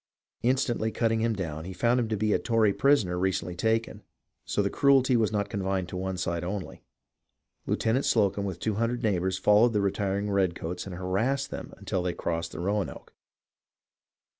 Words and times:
Instantly 0.41 0.89
cutting 0.91 1.19
him 1.21 1.35
down, 1.35 1.63
he 1.63 1.73
found 1.73 1.99
him 1.99 2.07
to 2.09 2.17
be 2.17 2.33
a 2.33 2.39
Tory 2.39 2.73
prisoner 2.73 3.19
recently 3.19 3.55
taken. 3.55 4.01
So 4.45 4.63
the 4.63 4.71
cruelty 4.71 5.15
was 5.15 5.31
not 5.31 5.47
confined 5.47 5.89
to 5.89 5.95
one 5.95 6.17
side 6.17 6.43
only. 6.43 6.81
Lieutenant 7.67 8.05
Slocumb 8.05 8.43
with 8.43 8.59
two 8.59 8.73
hundred 8.81 9.03
neighbours 9.03 9.37
followed 9.37 9.73
the 9.73 9.81
retiring 9.81 10.31
redcoats 10.31 10.87
and 10.87 10.95
har 10.95 11.05
assed 11.19 11.49
them 11.49 11.71
until 11.77 12.01
they 12.01 12.13
crossed 12.13 12.53
the 12.53 12.59
Roanoke. 12.59 13.13